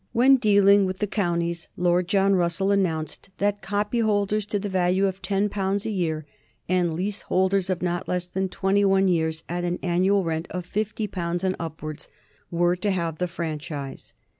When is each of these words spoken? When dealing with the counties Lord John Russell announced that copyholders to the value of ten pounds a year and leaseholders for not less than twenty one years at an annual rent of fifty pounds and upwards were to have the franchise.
When 0.13 0.37
dealing 0.37 0.87
with 0.87 0.97
the 0.97 1.05
counties 1.05 1.69
Lord 1.77 2.07
John 2.07 2.33
Russell 2.33 2.71
announced 2.71 3.29
that 3.37 3.61
copyholders 3.61 4.47
to 4.47 4.57
the 4.57 4.67
value 4.67 5.05
of 5.05 5.21
ten 5.21 5.47
pounds 5.47 5.85
a 5.85 5.91
year 5.91 6.25
and 6.67 6.95
leaseholders 6.95 7.67
for 7.67 7.77
not 7.81 8.07
less 8.07 8.25
than 8.25 8.49
twenty 8.49 8.83
one 8.83 9.07
years 9.07 9.43
at 9.47 9.63
an 9.63 9.77
annual 9.83 10.23
rent 10.23 10.47
of 10.49 10.65
fifty 10.65 11.05
pounds 11.05 11.43
and 11.43 11.55
upwards 11.59 12.09
were 12.49 12.75
to 12.77 12.89
have 12.89 13.19
the 13.19 13.27
franchise. 13.27 14.15